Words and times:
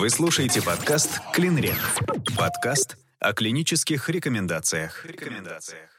Вы 0.00 0.08
слушаете 0.08 0.62
подкаст 0.62 1.20
«Клинрек». 1.30 1.76
Подкаст 2.34 2.96
о 3.18 3.34
клинических 3.34 4.08
рекомендациях. 4.08 5.04
рекомендациях. 5.04 5.90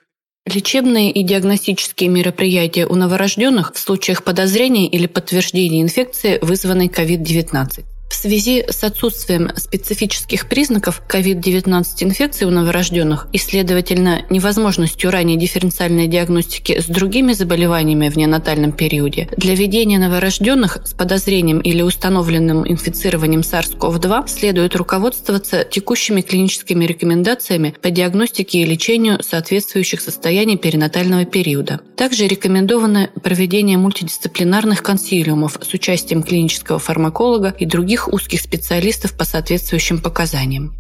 Лечебные 0.47 1.11
и 1.11 1.21
диагностические 1.21 2.09
мероприятия 2.09 2.88
у 2.88 2.95
новорожденных 2.95 3.75
в 3.75 3.77
случаях 3.77 4.23
подозрения 4.23 4.88
или 4.88 5.05
подтверждения 5.05 5.84
инфекции, 5.84 6.40
вызванной 6.41 6.88
COVID-19. 6.88 7.84
В 8.11 8.13
связи 8.13 8.65
с 8.67 8.83
отсутствием 8.83 9.51
специфических 9.55 10.49
признаков 10.49 11.01
COVID-19 11.07 11.85
инфекции 12.01 12.43
у 12.43 12.49
новорожденных 12.49 13.27
и, 13.31 13.37
следовательно, 13.37 14.25
невозможностью 14.29 15.11
ранней 15.11 15.37
дифференциальной 15.37 16.07
диагностики 16.07 16.81
с 16.81 16.87
другими 16.87 17.31
заболеваниями 17.31 18.09
в 18.09 18.17
неонатальном 18.17 18.73
периоде, 18.73 19.29
для 19.37 19.55
ведения 19.55 19.97
новорожденных 19.97 20.79
с 20.84 20.93
подозрением 20.93 21.61
или 21.61 21.81
установленным 21.81 22.70
инфицированием 22.70 23.41
SARS-CoV-2 23.41 24.27
следует 24.27 24.75
руководствоваться 24.75 25.63
текущими 25.63 26.20
клиническими 26.20 26.84
рекомендациями 26.84 27.75
по 27.81 27.91
диагностике 27.91 28.59
и 28.59 28.65
лечению 28.65 29.23
соответствующих 29.23 30.01
состояний 30.01 30.57
перинатального 30.57 31.23
периода. 31.23 31.79
Также 31.95 32.27
рекомендовано 32.27 33.09
проведение 33.23 33.77
мультидисциплинарных 33.77 34.84
консилиумов 34.84 35.57
с 35.62 35.73
участием 35.73 36.23
клинического 36.23 36.77
фармаколога 36.77 37.55
и 37.57 37.65
других 37.65 38.01
других 38.02 38.13
узких 38.13 38.41
специалистов 38.41 39.13
по 39.13 39.26
соответствующим 39.26 39.99
показаниям. 39.99 40.76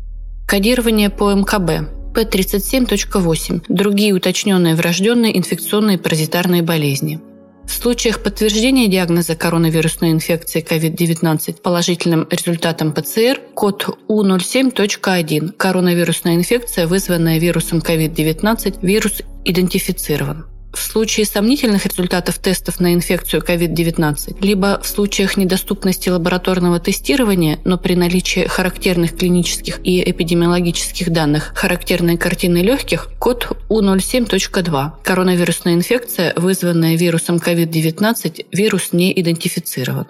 Кодирование 0.47 1.09
по 1.09 1.33
МКБ 1.33 1.89
P37.8– 2.13 3.63
другие 3.69 4.13
уточненные 4.13 4.75
врожденные 4.75 5.37
инфекционные 5.37 5.97
паразитарные 5.97 6.61
болезни. 6.61 7.19
В 7.65 7.71
случаях 7.71 8.21
подтверждения 8.21 8.87
диагноза 8.87 9.35
коронавирусной 9.35 10.11
инфекции 10.11 10.61
COVID-19 10.61 11.61
положительным 11.61 12.27
результатом 12.29 12.91
ПЦР 12.91 13.39
код 13.55 13.97
У07.1– 14.09 15.51
коронавирусная 15.57 16.35
инфекция, 16.35 16.87
вызванная 16.87 17.39
вирусом 17.39 17.79
COVID-19, 17.79 18.79
вирус 18.81 19.21
идентифицирован 19.45 20.47
в 20.73 20.79
случае 20.79 21.25
сомнительных 21.25 21.85
результатов 21.85 22.39
тестов 22.39 22.79
на 22.79 22.93
инфекцию 22.93 23.43
COVID-19, 23.43 24.37
либо 24.41 24.79
в 24.81 24.87
случаях 24.87 25.37
недоступности 25.37 26.09
лабораторного 26.09 26.79
тестирования, 26.79 27.59
но 27.65 27.77
при 27.77 27.95
наличии 27.95 28.47
характерных 28.47 29.17
клинических 29.17 29.79
и 29.83 30.01
эпидемиологических 30.09 31.11
данных 31.11 31.51
характерной 31.55 32.17
картины 32.17 32.57
легких, 32.59 33.09
код 33.19 33.47
У07.2. 33.69 34.91
Коронавирусная 35.03 35.73
инфекция, 35.73 36.33
вызванная 36.35 36.95
вирусом 36.95 37.37
COVID-19, 37.37 38.45
вирус 38.51 38.93
не 38.93 39.19
идентифицирован. 39.19 40.07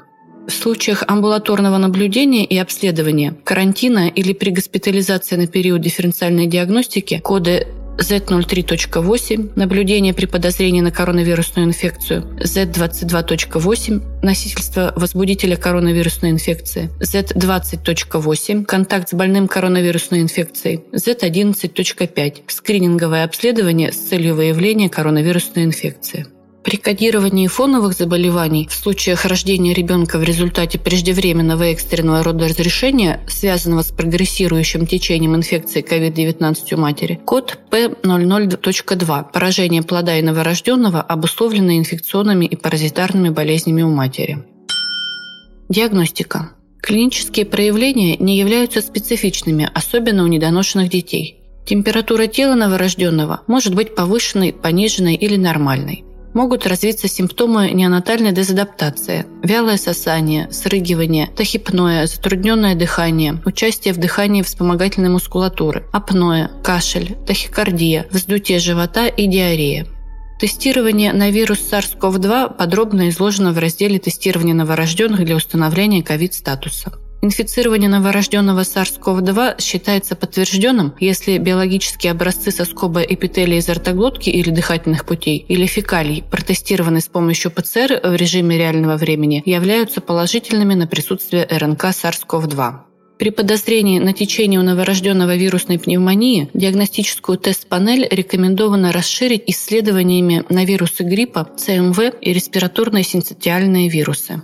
В 0.48 0.52
случаях 0.52 1.04
амбулаторного 1.08 1.78
наблюдения 1.78 2.44
и 2.46 2.58
обследования, 2.58 3.36
карантина 3.44 4.08
или 4.08 4.34
при 4.34 4.50
госпитализации 4.50 5.36
на 5.36 5.48
период 5.48 5.82
дифференциальной 5.82 6.48
диагностики 6.48 7.20
коды 7.20 7.68
Z03.8– 8.02 9.52
наблюдение 9.56 10.14
при 10.14 10.26
подозрении 10.26 10.82
на 10.82 10.92
коронавирусную 10.92 11.68
инфекцию, 11.68 12.24
Z22.8– 12.40 14.22
носительство 14.24 14.94
возбудителя 14.96 15.56
коронавирусной 15.56 16.32
инфекции, 16.32 16.90
Z20.8– 17.00 18.66
контакт 18.66 19.10
с 19.10 19.14
больным 19.14 19.48
коронавирусной 19.48 20.22
инфекцией, 20.22 20.82
Z11.5– 20.92 22.42
скрининговое 22.48 23.24
обследование 23.24 23.92
с 23.92 23.98
целью 23.98 24.36
выявления 24.36 24.90
коронавирусной 24.90 25.66
инфекции. 25.66 26.26
При 26.64 26.78
кодировании 26.78 27.48
фоновых 27.48 27.94
заболеваний 27.94 28.68
в 28.70 28.74
случаях 28.74 29.26
рождения 29.26 29.74
ребенка 29.74 30.20
в 30.20 30.24
результате 30.24 30.78
преждевременного 30.78 31.64
экстренного 31.64 32.24
родоразрешения, 32.24 33.20
связанного 33.28 33.82
с 33.82 33.88
прогрессирующим 33.88 34.86
течением 34.86 35.36
инфекции 35.36 35.84
COVID-19 35.84 36.76
у 36.76 36.78
матери, 36.78 37.20
код 37.26 37.58
P00.2– 37.72 39.32
поражение 39.34 39.82
плода 39.82 40.16
и 40.18 40.22
новорожденного, 40.22 41.02
обусловленное 41.02 41.80
инфекционными 41.80 42.46
и 42.46 42.56
паразитарными 42.56 43.30
болезнями 43.30 43.82
у 43.82 43.90
матери. 43.90 44.46
Диагностика. 45.68 46.52
Клинические 46.80 47.48
проявления 47.48 48.18
не 48.18 48.38
являются 48.38 48.82
специфичными, 48.82 49.70
особенно 49.74 50.24
у 50.24 50.28
недоношенных 50.28 50.90
детей. 50.90 51.40
Температура 51.66 52.28
тела 52.28 52.54
новорожденного 52.54 53.42
может 53.48 53.74
быть 53.74 53.96
повышенной, 53.96 54.54
пониженной 54.54 55.16
или 55.16 55.38
нормальной 55.38 56.04
могут 56.34 56.68
развиться 56.68 57.08
симптомы 57.08 57.72
неонатальной 57.72 58.32
дезадаптации, 58.32 59.26
вялое 59.44 59.78
сосание, 59.78 60.52
срыгивание, 60.52 61.28
тахипноя, 61.28 62.08
затрудненное 62.08 62.76
дыхание, 62.76 63.42
участие 63.46 63.94
в 63.94 63.98
дыхании 63.98 64.42
вспомогательной 64.42 65.10
мускулатуры, 65.10 65.86
апноэ, 65.92 66.50
кашель, 66.64 67.18
тахикардия, 67.28 68.06
вздутие 68.12 68.60
живота 68.60 69.08
и 69.08 69.28
диарея. 69.28 69.88
Тестирование 70.40 71.14
на 71.14 71.30
вирус 71.30 71.60
SARS-CoV-2 71.72 72.58
подробно 72.58 73.10
изложено 73.10 73.52
в 73.52 73.60
разделе 73.60 74.00
«Тестирование 74.00 74.56
новорожденных 74.56 75.24
для 75.24 75.36
установления 75.36 76.02
ковид-статуса». 76.02 76.94
Инфицирование 77.24 77.88
новорожденного 77.88 78.62
SARS-CoV-2 78.62 79.62
считается 79.62 80.16
подтвержденным, 80.16 80.96
если 81.00 81.38
биологические 81.38 82.14
образцы 82.14 82.50
соскоба 82.50 83.02
эпителия 83.02 83.60
из 83.60 83.70
ротоглотки 83.70 84.32
или 84.32 84.50
дыхательных 84.50 85.06
путей 85.06 85.38
или 85.38 85.68
фекалий, 85.68 86.24
протестированные 86.24 87.02
с 87.02 87.08
помощью 87.08 87.52
ПЦР 87.52 88.02
в 88.04 88.16
режиме 88.16 88.58
реального 88.58 88.98
времени, 88.98 89.44
являются 89.46 90.02
положительными 90.02 90.74
на 90.74 90.88
присутствие 90.88 91.46
РНК 91.48 91.84
SARS-CoV-2. 91.86 92.74
При 93.20 93.30
подозрении 93.30 94.00
на 94.00 94.14
течение 94.14 94.60
у 94.60 94.64
новорожденного 94.64 95.36
вирусной 95.36 95.78
пневмонии 95.78 96.50
диагностическую 96.56 97.38
тест-панель 97.38 98.08
рекомендовано 98.10 98.92
расширить 98.92 99.44
исследованиями 99.46 100.44
на 100.50 100.66
вирусы 100.66 101.04
гриппа, 101.04 101.48
ЦМВ 101.56 102.00
и 102.20 102.34
респираторные 102.34 103.04
синцитиальные 103.04 103.90
вирусы. 103.90 104.42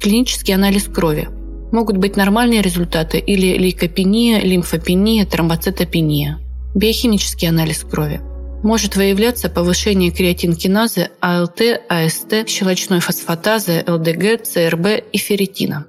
Клинический 0.00 0.52
анализ 0.52 0.88
крови– 0.88 1.28
Могут 1.72 1.96
быть 1.96 2.16
нормальные 2.16 2.60
результаты 2.60 3.18
или 3.18 3.56
лейкопения, 3.56 4.40
лимфопения, 4.40 5.24
тромбоцитопения. 5.24 6.38
Биохимический 6.74 7.48
анализ 7.48 7.82
крови. 7.82 8.20
Может 8.62 8.94
выявляться 8.94 9.48
повышение 9.48 10.10
креатинкиназы, 10.10 11.08
АЛТ, 11.20 11.62
АСТ, 11.88 12.46
щелочной 12.46 13.00
фосфатазы, 13.00 13.82
ЛДГ, 13.88 14.42
ЦРБ 14.44 15.02
и 15.12 15.18
ферритина. 15.18 15.86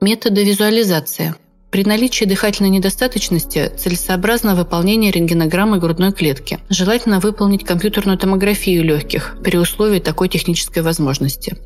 Методы 0.00 0.42
визуализации. 0.42 1.36
При 1.70 1.84
наличии 1.84 2.24
дыхательной 2.24 2.70
недостаточности 2.70 3.70
целесообразно 3.78 4.56
выполнение 4.56 5.12
рентгенограммы 5.12 5.78
грудной 5.78 6.12
клетки. 6.12 6.58
Желательно 6.68 7.20
выполнить 7.20 7.64
компьютерную 7.64 8.18
томографию 8.18 8.82
легких 8.82 9.36
при 9.44 9.56
условии 9.56 10.00
такой 10.00 10.28
технической 10.28 10.82
возможности. 10.82 11.56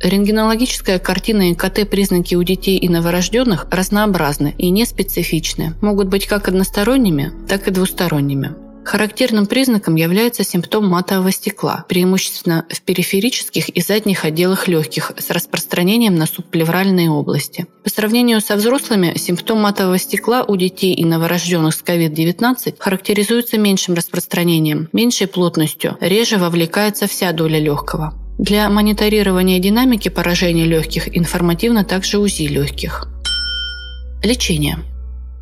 Рентгенологическая 0.00 0.98
картина 0.98 1.50
и 1.50 1.54
КТ-признаки 1.54 2.34
у 2.34 2.42
детей 2.42 2.76
и 2.76 2.88
новорожденных 2.88 3.66
разнообразны 3.70 4.54
и 4.58 4.70
неспецифичны, 4.70 5.74
могут 5.80 6.08
быть 6.08 6.26
как 6.26 6.48
односторонними, 6.48 7.32
так 7.48 7.68
и 7.68 7.70
двусторонними. 7.70 8.54
Характерным 8.84 9.46
признаком 9.46 9.94
является 9.94 10.44
симптом 10.44 10.86
матового 10.86 11.32
стекла, 11.32 11.86
преимущественно 11.88 12.66
в 12.68 12.82
периферических 12.82 13.70
и 13.70 13.80
задних 13.80 14.26
отделах 14.26 14.68
легких 14.68 15.12
с 15.16 15.30
распространением 15.30 16.16
на 16.16 16.26
субплевральные 16.26 17.10
области. 17.10 17.66
По 17.82 17.88
сравнению 17.88 18.42
со 18.42 18.56
взрослыми, 18.56 19.16
симптом 19.16 19.62
матового 19.62 19.96
стекла 19.96 20.44
у 20.44 20.56
детей 20.56 20.92
и 20.92 21.04
новорожденных 21.04 21.74
с 21.74 21.82
COVID-19 21.82 22.74
характеризуется 22.78 23.56
меньшим 23.56 23.94
распространением, 23.94 24.90
меньшей 24.92 25.28
плотностью, 25.28 25.96
реже 26.00 26.36
вовлекается 26.36 27.06
вся 27.06 27.32
доля 27.32 27.58
легкого. 27.58 28.12
Для 28.38 28.68
мониторирования 28.68 29.60
динамики 29.60 30.08
поражения 30.08 30.64
легких 30.64 31.16
информативно 31.16 31.84
также 31.84 32.18
УЗИ 32.18 32.48
легких. 32.48 33.06
Лечение. 34.24 34.78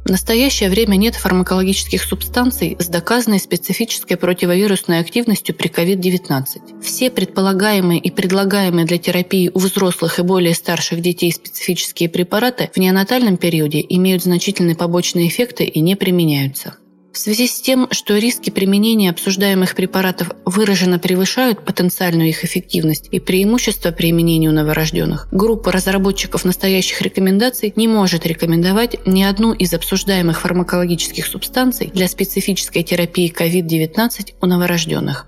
В 0.05 0.11
настоящее 0.11 0.69
время 0.69 0.97
нет 0.97 1.15
фармакологических 1.15 2.03
субстанций 2.03 2.77
с 2.79 2.89
доказанной 2.89 3.39
специфической 3.39 4.17
противовирусной 4.17 4.99
активностью 4.99 5.55
при 5.55 5.69
COVID-19. 5.69 6.83
Все 6.83 7.11
предполагаемые 7.11 8.01
и 8.01 8.11
предлагаемые 8.11 8.85
для 8.85 8.99
терапии 8.99 9.51
у 9.55 9.61
взрослых 9.61 10.19
и 10.19 10.23
более 10.23 10.55
старших 10.55 11.01
детей 11.01 11.33
специфические 11.33 12.09
препараты 12.09 12.71
в 12.75 12.79
неонатальном 12.79 13.37
периоде 13.37 13.85
имеют 13.89 14.25
значительные 14.25 14.77
побочные 14.77 15.29
эффекты 15.29 15.65
и 15.65 15.81
не 15.81 15.95
применяются. 15.95 16.75
В 17.13 17.19
связи 17.19 17.47
с 17.47 17.61
тем, 17.61 17.89
что 17.91 18.17
риски 18.17 18.49
применения 18.49 19.11
обсуждаемых 19.11 19.75
препаратов 19.75 20.31
выраженно 20.47 20.99
превышают 20.99 21.63
потенциальную 21.63 22.31
их 22.31 22.43
эффективность 22.43 23.09
и 23.11 23.21
преимущества 23.21 23.91
применения 23.91 24.49
у 24.49 24.53
новорожденных, 24.53 25.29
группа 25.31 25.73
разработчиков 25.73 26.47
настоящих 26.47 27.03
рекомендаций 27.03 27.75
не 27.77 27.87
может 27.87 28.25
рекомендовать 28.25 29.07
ни 29.07 29.23
одну 29.23 29.53
из 29.53 29.75
обсуждаемых 29.75 30.41
фармакологических 30.41 31.27
субстанций 31.27 31.91
для 31.93 32.09
специфической 32.09 32.83
терапии 32.83 33.31
COVID-19 33.31 34.33
у 34.41 34.47
новорожденных. 34.47 35.27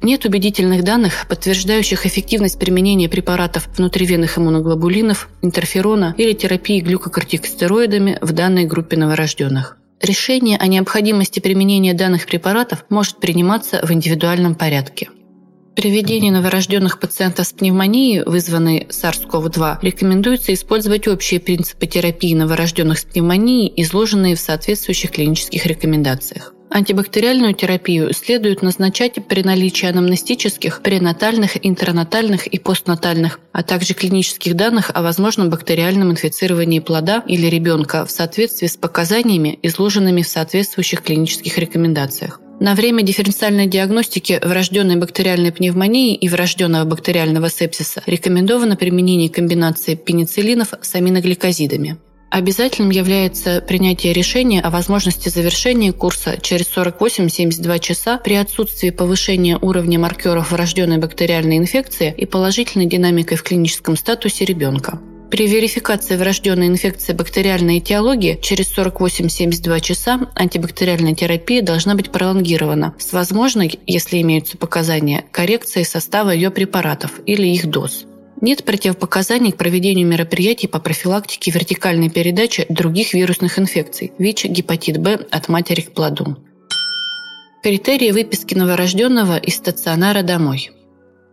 Нет 0.00 0.24
убедительных 0.24 0.82
данных, 0.82 1.26
подтверждающих 1.28 2.06
эффективность 2.06 2.58
применения 2.58 3.10
препаратов 3.10 3.68
внутривенных 3.76 4.38
иммуноглобулинов, 4.38 5.28
интерферона 5.42 6.14
или 6.16 6.32
терапии 6.32 6.80
глюкокортикостероидами 6.80 8.16
в 8.22 8.32
данной 8.32 8.64
группе 8.64 8.96
новорожденных. 8.96 9.76
Решение 10.00 10.58
о 10.58 10.66
необходимости 10.68 11.40
применения 11.40 11.92
данных 11.92 12.26
препаратов 12.26 12.84
может 12.88 13.18
приниматься 13.18 13.80
в 13.82 13.92
индивидуальном 13.92 14.54
порядке. 14.54 15.08
При 15.74 15.90
ведении 15.90 16.30
новорожденных 16.30 16.98
пациентов 16.98 17.46
с 17.46 17.52
пневмонией, 17.52 18.24
вызванной 18.24 18.88
SARS-CoV-2, 18.90 19.78
рекомендуется 19.82 20.52
использовать 20.52 21.06
общие 21.06 21.40
принципы 21.40 21.86
терапии 21.86 22.34
новорожденных 22.34 22.98
с 22.98 23.04
пневмонией, 23.04 23.72
изложенные 23.76 24.34
в 24.34 24.40
соответствующих 24.40 25.12
клинических 25.12 25.66
рекомендациях. 25.66 26.52
Антибактериальную 26.70 27.54
терапию 27.54 28.12
следует 28.12 28.62
назначать 28.62 29.14
при 29.26 29.42
наличии 29.42 29.86
анамнестических, 29.86 30.82
пренатальных, 30.82 31.64
интернатальных 31.66 32.46
и 32.46 32.58
постнатальных, 32.58 33.40
а 33.52 33.62
также 33.62 33.94
клинических 33.94 34.54
данных 34.54 34.90
о 34.92 35.02
возможном 35.02 35.48
бактериальном 35.50 36.12
инфицировании 36.12 36.80
плода 36.80 37.22
или 37.26 37.46
ребенка 37.46 38.04
в 38.04 38.10
соответствии 38.10 38.66
с 38.66 38.76
показаниями, 38.76 39.58
изложенными 39.62 40.22
в 40.22 40.28
соответствующих 40.28 41.02
клинических 41.02 41.56
рекомендациях. 41.58 42.40
На 42.60 42.74
время 42.74 43.02
дифференциальной 43.02 43.66
диагностики 43.66 44.40
врожденной 44.42 44.96
бактериальной 44.96 45.52
пневмонии 45.52 46.16
и 46.16 46.28
врожденного 46.28 46.84
бактериального 46.84 47.48
сепсиса 47.48 48.02
рекомендовано 48.04 48.76
применение 48.76 49.30
комбинации 49.30 49.94
пенициллинов 49.94 50.74
с 50.82 50.94
аминогликозидами. 50.96 51.98
Обязательным 52.30 52.90
является 52.90 53.62
принятие 53.62 54.12
решения 54.12 54.60
о 54.60 54.70
возможности 54.70 55.30
завершения 55.30 55.92
курса 55.92 56.38
через 56.40 56.66
48-72 56.76 57.78
часа 57.78 58.18
при 58.18 58.34
отсутствии 58.34 58.90
повышения 58.90 59.58
уровня 59.60 59.98
маркеров 59.98 60.52
врожденной 60.52 60.98
бактериальной 60.98 61.56
инфекции 61.56 62.14
и 62.16 62.26
положительной 62.26 62.86
динамикой 62.86 63.38
в 63.38 63.42
клиническом 63.42 63.96
статусе 63.96 64.44
ребенка. 64.44 65.00
При 65.30 65.46
верификации 65.46 66.16
врожденной 66.16 66.68
инфекции 66.68 67.12
бактериальной 67.12 67.78
этиологии 67.78 68.38
через 68.40 68.76
48-72 68.76 69.80
часа 69.80 70.20
антибактериальная 70.34 71.14
терапия 71.14 71.62
должна 71.62 71.94
быть 71.94 72.10
пролонгирована 72.10 72.94
с 72.98 73.12
возможной, 73.12 73.78
если 73.86 74.22
имеются 74.22 74.56
показания, 74.56 75.24
коррекцией 75.30 75.84
состава 75.84 76.30
ее 76.30 76.50
препаратов 76.50 77.20
или 77.26 77.46
их 77.46 77.66
доз. 77.66 78.07
Нет 78.40 78.64
противопоказаний 78.64 79.52
к 79.52 79.56
проведению 79.56 80.06
мероприятий 80.06 80.68
по 80.68 80.78
профилактике 80.78 81.50
вертикальной 81.50 82.10
передачи 82.10 82.66
других 82.68 83.14
вирусных 83.14 83.58
инфекций– 83.58 84.12
ВИЧ, 84.18 84.46
гепатит 84.46 84.98
Б 84.98 85.26
от 85.30 85.48
матери 85.48 85.80
к 85.80 85.92
плоду. 85.92 86.36
Критерии 87.62 88.12
выписки 88.12 88.54
новорожденного 88.54 89.36
из 89.38 89.56
стационара 89.56 90.22
домой– 90.22 90.70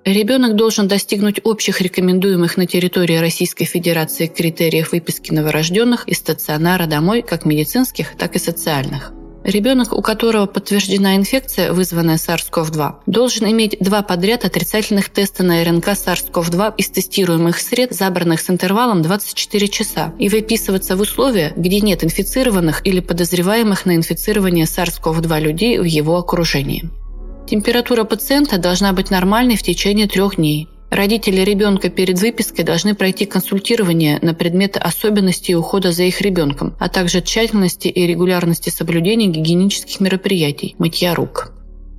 Ребенок 0.05 0.55
должен 0.55 0.87
достигнуть 0.87 1.41
общих 1.43 1.81
рекомендуемых 1.81 2.57
на 2.57 2.67
территории 2.67 3.15
Российской 3.17 3.65
Федерации 3.65 4.27
критериев 4.27 4.91
выписки 4.91 5.31
новорожденных 5.31 6.07
из 6.07 6.19
стационара 6.19 6.85
домой 6.85 7.23
как 7.23 7.43
медицинских, 7.43 8.15
так 8.15 8.35
и 8.35 8.39
социальных. 8.39 9.13
Ребенок, 9.45 9.93
у 9.93 10.01
которого 10.01 10.47
подтверждена 10.47 11.15
инфекция, 11.15 11.71
вызванная 11.71 12.15
SARS-CoV-2, 12.15 12.95
должен 13.05 13.47
иметь 13.51 13.77
два 13.79 14.01
подряд 14.01 14.43
отрицательных 14.43 15.09
теста 15.09 15.43
на 15.43 15.63
РНК 15.63 15.89
SARS-CoV-2 15.89 16.73
из 16.77 16.89
тестируемых 16.89 17.59
сред, 17.59 17.93
забранных 17.93 18.41
с 18.41 18.49
интервалом 18.49 19.03
24 19.03 19.67
часа, 19.67 20.13
и 20.17 20.29
выписываться 20.29 20.97
в 20.97 21.01
условия, 21.01 21.53
где 21.55 21.79
нет 21.79 22.03
инфицированных 22.03 22.81
или 22.87 23.01
подозреваемых 23.01 23.85
на 23.85 23.95
инфицирование 23.95 24.65
SARS-CoV-2 24.65 25.39
людей 25.39 25.77
в 25.77 25.83
его 25.83 26.17
окружении. 26.17 26.89
Температура 27.47 28.03
пациента 28.03 28.57
должна 28.57 28.93
быть 28.93 29.11
нормальной 29.11 29.57
в 29.57 29.61
течение 29.61 30.07
трех 30.07 30.37
дней. 30.37 30.67
Родители 30.89 31.41
ребенка 31.41 31.89
перед 31.89 32.19
выпиской 32.19 32.63
должны 32.63 32.95
пройти 32.95 33.25
консультирование 33.25 34.19
на 34.21 34.33
предметы 34.33 34.79
особенностей 34.79 35.55
ухода 35.55 35.91
за 35.91 36.03
их 36.03 36.21
ребенком, 36.21 36.75
а 36.79 36.89
также 36.89 37.21
тщательности 37.21 37.87
и 37.87 38.05
регулярности 38.05 38.69
соблюдения 38.69 39.27
гигиенических 39.27 39.99
мероприятий, 39.99 40.75
мытья 40.77 41.15
рук. 41.15 41.51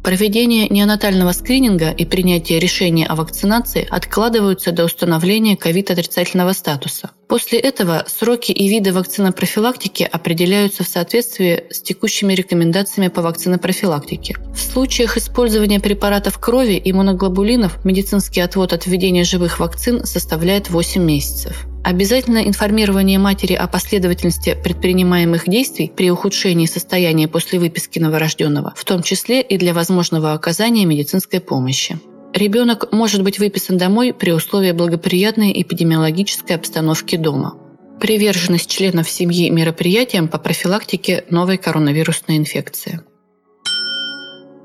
Проведение 0.07 0.69
неонатального 0.69 1.33
скрининга 1.33 1.91
и 1.91 2.05
принятие 2.05 2.61
решения 2.61 3.07
о 3.07 3.17
вакцинации 3.17 3.85
откладываются 3.91 4.71
до 4.71 4.85
установления 4.85 5.57
ковид-отрицательного 5.57 6.53
статуса. 6.53 7.11
После 7.27 7.59
этого 7.59 8.05
сроки 8.07 8.53
и 8.53 8.69
виды 8.69 8.93
вакцинопрофилактики 8.93 10.05
определяются 10.05 10.85
в 10.85 10.87
соответствии 10.87 11.65
с 11.71 11.83
текущими 11.83 12.35
рекомендациями 12.35 13.09
по 13.09 13.21
вакцинопрофилактике. 13.21 14.37
В 14.55 14.61
случаях 14.61 15.17
использования 15.17 15.81
препаратов 15.81 16.39
крови 16.39 16.75
и 16.75 16.93
моноглобулинов 16.93 17.85
медицинский 17.85 18.43
отвод 18.43 18.73
от 18.73 18.87
введения 18.87 19.25
живых 19.25 19.59
вакцин 19.59 20.07
составляет 20.07 20.71
8 20.71 21.03
месяцев. 21.03 21.67
Обязательно 21.87 22.39
информирование 22.39 23.21
матери 23.21 23.53
о 23.53 23.69
последовательности 23.69 24.59
предпринимаемых 24.61 25.49
действий 25.49 25.93
при 25.95 26.11
ухудшении 26.11 26.67
состояния 26.67 27.29
после 27.29 27.61
выписки 27.61 28.01
новорожденного, 28.01 28.75
в 28.75 28.85
том 28.85 29.05
числе 29.05 29.41
и 29.41 29.57
для 29.57 29.73
возможного 29.73 30.33
оказания 30.33 30.85
медицинской 30.85 31.39
помощи. 31.39 31.97
Ребенок 32.35 32.91
может 32.91 33.23
быть 33.23 33.39
выписан 33.39 33.79
домой 33.79 34.13
при 34.13 34.33
условии 34.33 34.73
благоприятной 34.73 35.53
эпидемиологической 35.63 36.57
обстановки 36.57 37.15
дома. 37.15 37.57
Приверженность 38.01 38.69
членов 38.69 39.09
семьи 39.09 39.49
мероприятиям 39.49 40.27
по 40.27 40.39
профилактике 40.39 41.25
новой 41.31 41.57
коронавирусной 41.57 42.37
инфекции. 42.37 42.99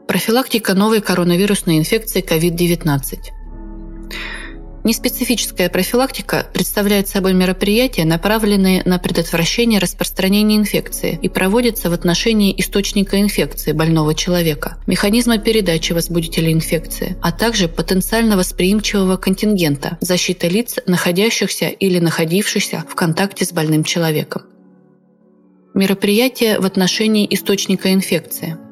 Профилактика 0.08 0.74
новой 0.74 1.02
коронавирусной 1.02 1.78
инфекции 1.78 2.26
COVID-19. 2.28 3.41
Неспецифическая 4.84 5.70
профилактика 5.70 6.48
представляет 6.54 7.08
собой 7.08 7.34
мероприятия, 7.34 8.04
направленные 8.04 8.82
на 8.84 8.98
предотвращение 8.98 9.80
распространения 9.80 10.58
инфекции 10.58 11.20
и 11.22 11.30
проводится 11.30 11.92
в 11.92 11.94
отношении 11.94 12.60
источника 12.60 13.22
инфекции 13.22 13.74
больного 13.74 14.16
человека, 14.16 14.78
механизма 14.88 15.38
передачи 15.38 15.94
возбудителя 15.94 16.52
инфекции, 16.52 17.16
а 17.22 17.32
также 17.32 17.68
потенциально 17.68 18.38
восприимчивого 18.38 19.18
контингента, 19.18 20.00
защиты 20.02 20.48
лиц, 20.48 20.80
находящихся 20.88 21.68
или 21.68 22.00
находившихся 22.00 22.84
в 22.90 22.96
контакте 22.96 23.46
с 23.46 23.52
больным 23.52 23.84
человеком. 23.84 24.44
Мероприятия 25.76 26.60
в 26.60 26.66
отношении 26.66 27.28
источника 27.30 27.94
инфекции– 27.94 28.58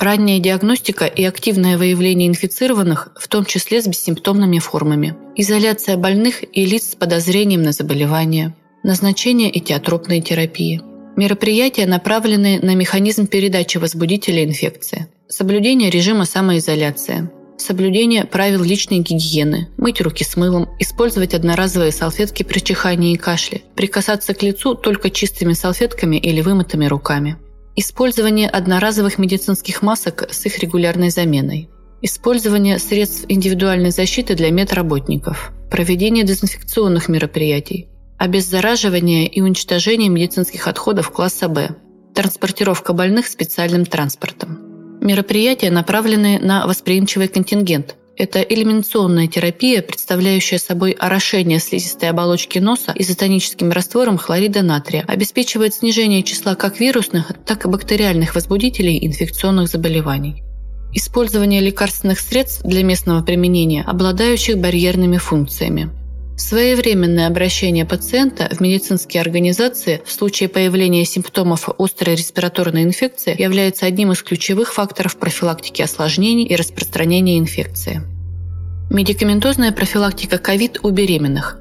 ранняя 0.00 0.40
диагностика 0.40 1.04
и 1.04 1.22
активное 1.24 1.76
выявление 1.76 2.28
инфицированных, 2.28 3.12
в 3.16 3.28
том 3.28 3.44
числе 3.44 3.82
с 3.82 3.86
бессимптомными 3.86 4.58
формами, 4.58 5.14
изоляция 5.36 5.96
больных 5.96 6.44
и 6.56 6.64
лиц 6.64 6.92
с 6.92 6.94
подозрением 6.94 7.62
на 7.62 7.72
заболевание, 7.72 8.54
назначение 8.82 9.56
этиотропной 9.56 10.20
терапии. 10.20 10.80
Мероприятия 11.16 11.86
направлены 11.86 12.60
на 12.62 12.74
механизм 12.74 13.26
передачи 13.26 13.78
возбудителя 13.78 14.44
инфекции, 14.44 15.08
соблюдение 15.28 15.90
режима 15.90 16.24
самоизоляции, 16.24 17.30
соблюдение 17.58 18.24
правил 18.24 18.62
личной 18.62 19.00
гигиены, 19.00 19.68
мыть 19.76 20.00
руки 20.00 20.24
с 20.24 20.36
мылом, 20.36 20.68
использовать 20.78 21.34
одноразовые 21.34 21.92
салфетки 21.92 22.42
при 22.42 22.60
чихании 22.60 23.14
и 23.14 23.18
кашле, 23.18 23.62
прикасаться 23.74 24.34
к 24.34 24.42
лицу 24.42 24.74
только 24.74 25.10
чистыми 25.10 25.52
салфетками 25.52 26.16
или 26.16 26.40
вымытыми 26.40 26.86
руками. 26.86 27.36
Использование 27.76 28.48
одноразовых 28.48 29.18
медицинских 29.18 29.82
масок 29.82 30.28
с 30.30 30.44
их 30.46 30.58
регулярной 30.58 31.10
заменой. 31.10 31.70
Использование 32.02 32.78
средств 32.78 33.26
индивидуальной 33.28 33.90
защиты 33.90 34.34
для 34.34 34.50
медработников. 34.50 35.52
Проведение 35.70 36.24
дезинфекционных 36.24 37.08
мероприятий. 37.08 37.88
Обеззараживание 38.18 39.26
и 39.26 39.42
уничтожение 39.42 40.08
медицинских 40.08 40.66
отходов 40.66 41.10
класса 41.10 41.48
Б. 41.48 41.76
Транспортировка 42.14 42.94
больных 42.94 43.26
специальным 43.26 43.84
транспортом. 43.84 44.98
Мероприятия 45.02 45.70
направлены 45.70 46.38
на 46.38 46.66
восприимчивый 46.66 47.28
контингент, 47.28 47.96
это 48.16 48.40
элиминационная 48.40 49.28
терапия, 49.28 49.80
представляющая 49.80 50.58
собой 50.58 50.92
орошение 50.92 51.58
слизистой 51.58 52.10
оболочки 52.10 52.58
носа 52.58 52.92
изотоническим 52.94 53.70
раствором 53.70 54.18
хлорида 54.18 54.60
натрия, 54.62 55.04
обеспечивает 55.08 55.72
снижение 55.72 56.22
числа 56.22 56.54
как 56.54 56.80
вирусных, 56.80 57.32
так 57.46 57.64
и 57.64 57.68
бактериальных 57.68 58.34
возбудителей 58.34 59.06
инфекционных 59.06 59.68
заболеваний. 59.68 60.44
Использование 60.92 61.60
лекарственных 61.60 62.18
средств 62.18 62.62
для 62.64 62.82
местного 62.82 63.22
применения, 63.22 63.82
обладающих 63.82 64.58
барьерными 64.58 65.18
функциями. 65.18 65.90
Своевременное 66.36 67.26
обращение 67.26 67.84
пациента 67.84 68.48
в 68.50 68.60
медицинские 68.60 69.20
организации 69.20 70.00
в 70.04 70.10
случае 70.10 70.48
появления 70.48 71.04
симптомов 71.04 71.68
острой 71.78 72.16
респираторной 72.16 72.82
инфекции 72.82 73.40
является 73.40 73.86
одним 73.86 74.12
из 74.12 74.22
ключевых 74.22 74.72
факторов 74.72 75.16
профилактики 75.16 75.82
осложнений 75.82 76.46
и 76.46 76.56
распространения 76.56 77.38
инфекции. 77.38 78.00
Медикаментозная 78.90 79.70
профилактика 79.70 80.38
ковид 80.38 80.80
у 80.82 80.90
беременных. 80.90 81.58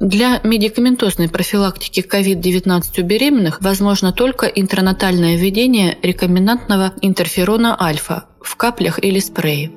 Для 0.00 0.40
медикаментозной 0.44 1.28
профилактики 1.28 2.06
COVID-19 2.08 3.00
у 3.00 3.04
беременных 3.04 3.60
возможно 3.60 4.12
только 4.12 4.46
интранатальное 4.46 5.36
введение 5.36 5.98
рекомендантного 6.02 6.92
интерферона 7.02 7.76
альфа 7.80 8.26
в 8.40 8.54
каплях 8.54 9.02
или 9.02 9.18
спрее. 9.18 9.72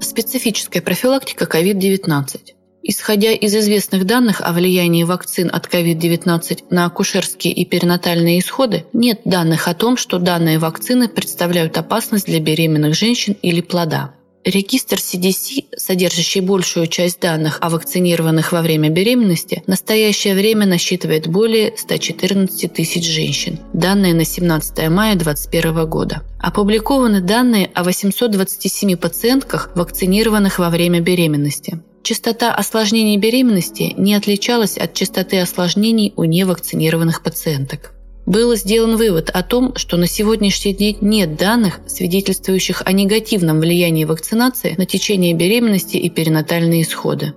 Специфическая 0.00 0.80
профилактика 0.80 1.44
COVID-19. 1.44 2.54
Исходя 2.86 3.32
из 3.32 3.54
известных 3.54 4.06
данных 4.06 4.40
о 4.40 4.52
влиянии 4.52 5.04
вакцин 5.04 5.50
от 5.52 5.66
COVID-19 5.66 6.64
на 6.70 6.86
акушерские 6.86 7.52
и 7.52 7.66
перинатальные 7.66 8.38
исходы, 8.38 8.86
нет 8.94 9.20
данных 9.26 9.68
о 9.68 9.74
том, 9.74 9.98
что 9.98 10.18
данные 10.18 10.58
вакцины 10.58 11.06
представляют 11.06 11.76
опасность 11.76 12.26
для 12.26 12.40
беременных 12.40 12.94
женщин 12.94 13.36
или 13.42 13.60
плода. 13.60 14.14
Регистр 14.44 14.96
CDC, 14.96 15.64
содержащий 15.74 16.42
большую 16.42 16.86
часть 16.86 17.18
данных 17.20 17.58
о 17.62 17.70
вакцинированных 17.70 18.52
во 18.52 18.60
время 18.60 18.90
беременности, 18.90 19.62
в 19.64 19.68
настоящее 19.68 20.34
время 20.34 20.66
насчитывает 20.66 21.26
более 21.28 21.74
114 21.74 22.70
тысяч 22.70 23.06
женщин. 23.06 23.58
Данные 23.72 24.12
на 24.12 24.26
17 24.26 24.90
мая 24.90 25.14
2021 25.14 25.88
года. 25.88 26.22
Опубликованы 26.38 27.22
данные 27.22 27.70
о 27.72 27.84
827 27.84 28.96
пациентках, 28.96 29.70
вакцинированных 29.74 30.58
во 30.58 30.68
время 30.68 31.00
беременности. 31.00 31.80
Частота 32.02 32.54
осложнений 32.54 33.16
беременности 33.16 33.94
не 33.96 34.14
отличалась 34.14 34.76
от 34.76 34.92
частоты 34.92 35.40
осложнений 35.40 36.12
у 36.16 36.24
невакцинированных 36.24 37.22
пациенток. 37.22 37.94
Был 38.26 38.56
сделан 38.56 38.96
вывод 38.96 39.28
о 39.30 39.42
том, 39.42 39.76
что 39.76 39.96
на 39.96 40.06
сегодняшний 40.06 40.74
день 40.74 40.96
нет 41.02 41.36
данных, 41.36 41.80
свидетельствующих 41.86 42.82
о 42.84 42.92
негативном 42.92 43.60
влиянии 43.60 44.04
вакцинации 44.04 44.74
на 44.78 44.86
течение 44.86 45.34
беременности 45.34 45.98
и 45.98 46.08
перинатальные 46.08 46.82
исходы. 46.82 47.34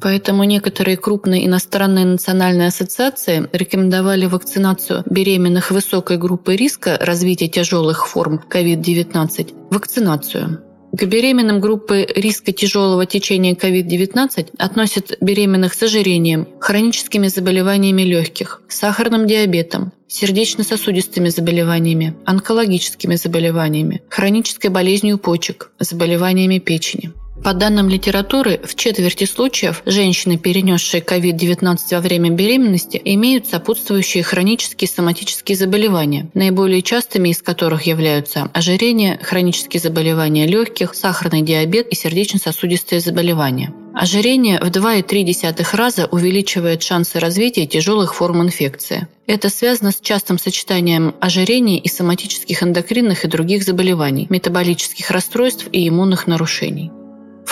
Поэтому 0.00 0.44
некоторые 0.44 0.96
крупные 0.96 1.46
иностранные 1.46 2.04
национальные 2.04 2.68
ассоциации 2.68 3.48
рекомендовали 3.52 4.26
вакцинацию 4.26 5.02
беременных 5.06 5.70
высокой 5.70 6.18
группы 6.18 6.56
риска 6.56 6.98
развития 7.00 7.48
тяжелых 7.48 8.06
форм 8.06 8.40
COVID-19– 8.48 9.54
вакцинацию. 9.70 10.67
К 10.92 11.04
беременным 11.04 11.60
группы 11.60 12.06
риска 12.14 12.52
тяжелого 12.52 13.04
течения 13.04 13.54
COVID-19 13.54 14.54
относят 14.58 15.12
беременных 15.20 15.74
с 15.74 15.82
ожирением, 15.82 16.48
хроническими 16.60 17.28
заболеваниями 17.28 18.02
легких, 18.02 18.62
сахарным 18.68 19.26
диабетом, 19.26 19.92
сердечно-сосудистыми 20.08 21.28
заболеваниями, 21.28 22.16
онкологическими 22.24 23.16
заболеваниями, 23.16 24.02
хронической 24.08 24.70
болезнью 24.70 25.18
почек, 25.18 25.72
заболеваниями 25.78 26.58
печени. 26.58 27.12
По 27.42 27.54
данным 27.54 27.88
литературы, 27.88 28.60
в 28.64 28.74
четверти 28.74 29.24
случаев 29.24 29.82
женщины, 29.86 30.36
перенесшие 30.36 31.02
COVID-19 31.02 31.78
во 31.92 32.00
время 32.00 32.30
беременности, 32.30 33.00
имеют 33.02 33.46
сопутствующие 33.46 34.22
хронические 34.22 34.88
соматические 34.88 35.56
заболевания, 35.56 36.28
наиболее 36.34 36.82
частыми 36.82 37.30
из 37.30 37.40
которых 37.40 37.84
являются 37.84 38.50
ожирение, 38.52 39.18
хронические 39.22 39.80
заболевания 39.80 40.46
легких, 40.46 40.94
сахарный 40.94 41.42
диабет 41.42 41.88
и 41.88 41.94
сердечно-сосудистые 41.94 43.00
заболевания. 43.00 43.72
Ожирение 43.94 44.60
в 44.60 44.68
2,3 44.68 45.76
раза 45.76 46.06
увеличивает 46.06 46.82
шансы 46.82 47.18
развития 47.18 47.66
тяжелых 47.66 48.14
форм 48.14 48.42
инфекции. 48.42 49.08
Это 49.26 49.48
связано 49.48 49.90
с 49.90 50.00
частым 50.00 50.38
сочетанием 50.38 51.14
ожирения 51.20 51.78
и 51.78 51.88
соматических 51.88 52.62
эндокринных 52.62 53.24
и 53.24 53.28
других 53.28 53.64
заболеваний, 53.64 54.26
метаболических 54.30 55.10
расстройств 55.10 55.66
и 55.72 55.88
иммунных 55.88 56.26
нарушений. 56.26 56.92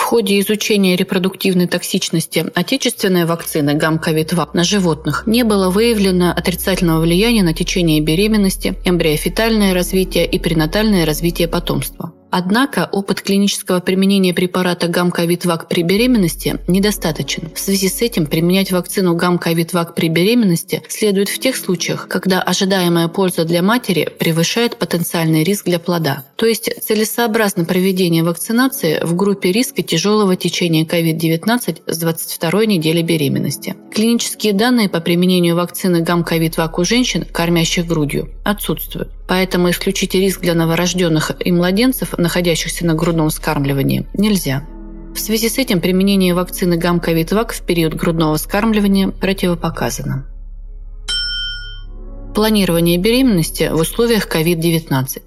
Ходе 0.07 0.39
изучения 0.39 0.95
репродуктивной 0.95 1.67
токсичности 1.67 2.45
отечественной 2.55 3.25
вакцины 3.25 3.71
гамковид-2 3.71 4.51
на 4.53 4.63
животных 4.63 5.23
не 5.27 5.43
было 5.43 5.69
выявлено 5.69 6.31
отрицательного 6.31 7.01
влияния 7.01 7.43
на 7.43 7.53
течение 7.53 7.99
беременности, 7.99 8.75
эмбриофетальное 8.85 9.73
развитие 9.73 10.25
и 10.25 10.39
пренатальное 10.39 11.05
развитие 11.05 11.49
потомства. 11.49 12.13
Однако 12.29 12.89
опыт 12.91 13.21
клинического 13.21 13.79
применения 13.79 14.33
препарата 14.33 14.87
гамковид-вак 14.87 15.67
при 15.67 15.83
беременности 15.83 16.59
недостаточен. 16.67 17.49
В 17.55 17.59
связи 17.59 17.89
с 17.89 18.01
этим 18.01 18.25
применять 18.25 18.71
вакцину 18.71 19.15
гамковид-вак 19.15 19.95
при 19.95 20.09
беременности 20.09 20.83
следует 20.89 21.29
в 21.29 21.39
тех 21.39 21.55
случаях, 21.55 22.07
когда 22.07 22.41
ожидаемая 22.41 23.07
польза 23.07 23.45
для 23.45 23.61
матери 23.61 24.09
превышает 24.19 24.77
потенциальный 24.77 25.43
риск 25.43 25.65
для 25.65 25.79
плода. 25.79 26.23
То 26.35 26.45
есть 26.45 26.69
целесообразно 26.83 27.65
проведение 27.65 28.23
вакцинации 28.23 28.99
в 29.03 29.15
группе 29.15 29.51
риска 29.51 29.81
тяжелого 29.81 30.35
течения 30.35 30.85
COVID-19 30.85 31.81
с 31.87 31.97
22 31.97 32.65
недели 32.65 33.01
беременности. 33.01 33.75
Клинические 33.93 34.53
данные 34.53 34.89
по 34.89 34.99
применению 34.99 35.55
вакцины 35.55 36.01
гамковид-вак 36.01 36.77
у 36.77 36.83
женщин, 36.83 37.25
кормящих 37.31 37.87
грудью, 37.87 38.29
отсутствуют. 38.49 39.09
Поэтому 39.27 39.69
исключить 39.69 40.15
риск 40.15 40.41
для 40.41 40.53
новорожденных 40.53 41.31
и 41.39 41.51
младенцев 41.51 42.17
находящихся 42.17 42.85
на 42.85 42.93
грудном 42.93 43.29
вскармливании, 43.29 44.07
нельзя. 44.13 44.65
В 45.13 45.19
связи 45.19 45.49
с 45.49 45.57
этим 45.57 45.81
применение 45.81 46.33
вакцины 46.33 46.77
гамковид-вак 46.77 47.53
в 47.53 47.61
период 47.61 47.93
грудного 47.95 48.37
вскармливания 48.37 49.09
противопоказано. 49.09 50.25
Планирование 52.35 52.97
беременности 52.97 53.69
в 53.71 53.79
условиях 53.79 54.27
COVID-19. 54.27 55.21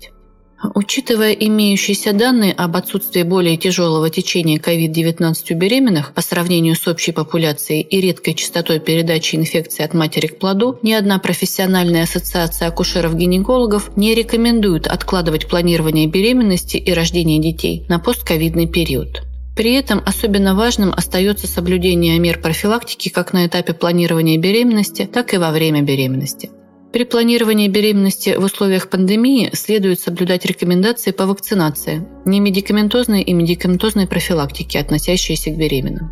Учитывая 0.62 1.32
имеющиеся 1.32 2.12
данные 2.12 2.52
об 2.52 2.76
отсутствии 2.76 3.22
более 3.22 3.56
тяжелого 3.56 4.10
течения 4.10 4.58
COVID-19 4.58 5.34
у 5.50 5.54
беременных 5.56 6.12
по 6.12 6.20
сравнению 6.20 6.74
с 6.76 6.86
общей 6.86 7.12
популяцией 7.12 7.80
и 7.80 8.00
редкой 8.00 8.34
частотой 8.34 8.78
передачи 8.78 9.36
инфекции 9.36 9.82
от 9.82 9.94
матери 9.94 10.26
к 10.26 10.38
плоду, 10.38 10.78
ни 10.82 10.92
одна 10.92 11.18
профессиональная 11.18 12.02
ассоциация 12.02 12.68
акушеров-гинекологов 12.68 13.96
не 13.96 14.14
рекомендует 14.14 14.86
откладывать 14.86 15.48
планирование 15.48 16.06
беременности 16.06 16.76
и 16.76 16.92
рождения 16.92 17.40
детей 17.40 17.86
на 17.88 17.98
постковидный 17.98 18.66
период. 18.66 19.22
При 19.56 19.72
этом 19.74 20.02
особенно 20.04 20.54
важным 20.54 20.92
остается 20.92 21.46
соблюдение 21.46 22.18
мер 22.18 22.38
профилактики 22.40 23.08
как 23.08 23.32
на 23.32 23.46
этапе 23.46 23.72
планирования 23.72 24.38
беременности, 24.38 25.08
так 25.10 25.32
и 25.32 25.38
во 25.38 25.50
время 25.50 25.82
беременности. 25.82 26.50
При 26.92 27.04
планировании 27.04 27.68
беременности 27.68 28.34
в 28.36 28.44
условиях 28.44 28.90
пандемии 28.90 29.50
следует 29.52 30.00
соблюдать 30.00 30.44
рекомендации 30.44 31.12
по 31.12 31.26
вакцинации, 31.26 32.06
немедикаментозной 32.24 33.22
и 33.22 33.32
медикаментозной 33.32 34.08
профилактике, 34.08 34.80
относящиеся 34.80 35.50
к 35.50 35.56
беременным. 35.56 36.10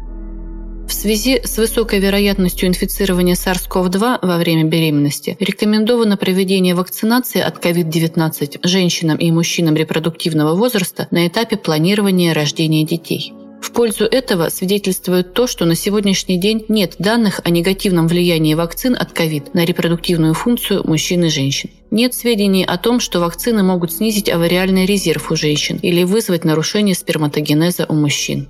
В 0.88 0.94
связи 0.94 1.40
с 1.44 1.58
высокой 1.58 1.99
вероятностью 1.99 2.68
инфицирования 2.68 3.35
SARS-CoV-2 3.35 4.20
во 4.23 4.38
время 4.38 4.64
беременности 4.64 5.37
рекомендовано 5.38 6.16
проведение 6.16 6.75
вакцинации 6.75 7.42
от 7.42 7.62
COVID-19 7.62 8.61
женщинам 8.62 9.18
и 9.18 9.30
мужчинам 9.30 9.75
репродуктивного 9.75 10.54
возраста 10.54 11.08
на 11.11 11.26
этапе 11.26 11.56
планирования 11.56 12.32
рождения 12.32 12.85
детей. 12.85 13.35
В 13.61 13.73
пользу 13.73 14.05
этого 14.05 14.49
свидетельствует 14.49 15.35
то, 15.35 15.47
что 15.47 15.65
на 15.65 15.75
сегодняшний 15.75 16.38
день 16.38 16.65
нет 16.69 16.95
данных 16.99 17.41
о 17.45 17.50
негативном 17.50 18.09
влиянии 18.09 18.55
вакцин 18.55 18.97
от 18.99 19.12
ковид 19.12 19.55
на 19.55 19.65
репродуктивную 19.65 20.35
функцию 20.35 20.87
мужчин 20.87 21.25
и 21.25 21.29
женщин. 21.29 21.71
Нет 21.91 22.15
сведений 22.15 22.65
о 22.65 22.77
том, 22.77 23.00
что 23.00 23.21
вакцины 23.21 23.62
могут 23.62 23.93
снизить 23.93 24.29
авариальный 24.29 24.87
резерв 24.87 25.31
у 25.31 25.37
женщин 25.37 25.79
или 25.83 26.05
вызвать 26.05 26.45
нарушение 26.45 26.95
сперматогенеза 26.95 27.87
у 27.88 27.95
мужчин. 27.95 28.49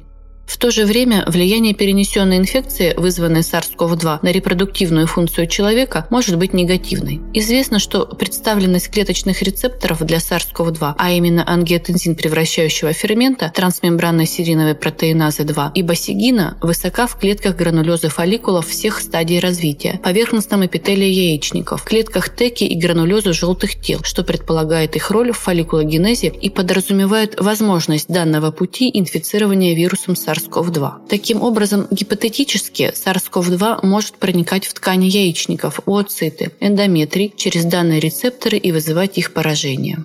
В 0.48 0.56
то 0.56 0.70
же 0.70 0.86
время 0.86 1.24
влияние 1.26 1.74
перенесенной 1.74 2.38
инфекции, 2.38 2.94
вызванной 2.96 3.40
SARS-CoV-2, 3.40 4.20
на 4.22 4.32
репродуктивную 4.32 5.06
функцию 5.06 5.46
человека 5.46 6.06
может 6.08 6.38
быть 6.38 6.54
негативной. 6.54 7.20
Известно, 7.34 7.78
что 7.78 8.06
представленность 8.06 8.90
клеточных 8.90 9.42
рецепторов 9.42 10.02
для 10.06 10.16
SARS-CoV-2, 10.16 10.94
а 10.96 11.10
именно 11.12 11.44
ангиотензин 11.46 12.14
превращающего 12.14 12.94
фермента, 12.94 13.52
трансмембранной 13.54 14.26
сериновой 14.26 14.74
протеиназы 14.74 15.44
2 15.44 15.72
и 15.74 15.82
басигина, 15.82 16.56
высока 16.62 17.06
в 17.06 17.18
клетках 17.18 17.54
гранулезы 17.54 18.08
фолликулов 18.08 18.66
всех 18.68 19.00
стадий 19.00 19.40
развития, 19.40 20.00
поверхностном 20.02 20.64
эпителии 20.64 21.10
яичников, 21.10 21.84
клетках 21.84 22.34
теки 22.34 22.64
и 22.64 22.74
гранулезу 22.74 23.34
желтых 23.34 23.78
тел, 23.78 24.00
что 24.02 24.24
предполагает 24.24 24.96
их 24.96 25.10
роль 25.10 25.32
в 25.32 25.38
фолликулогенезе 25.38 26.28
и 26.28 26.48
подразумевает 26.48 27.38
возможность 27.38 28.08
данного 28.08 28.50
пути 28.50 28.90
инфицирования 28.94 29.74
вирусом 29.74 30.14
SARS 30.14 30.37
SARS-CoV-2. 30.38 31.08
Таким 31.08 31.42
образом, 31.42 31.86
гипотетически 31.90 32.92
SARS-CoV-2 32.94 33.84
может 33.86 34.16
проникать 34.16 34.66
в 34.66 34.74
ткани 34.74 35.06
яичников, 35.06 35.80
ooциты, 35.86 36.52
эндометрий 36.60 37.32
через 37.36 37.64
данные 37.64 38.00
рецепторы 38.00 38.56
и 38.56 38.72
вызывать 38.72 39.18
их 39.18 39.32
поражение 39.32 40.04